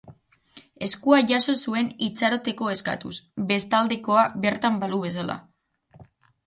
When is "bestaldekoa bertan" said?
3.53-4.83